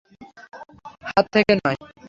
[1.07, 1.77] হাত থেকে নয়।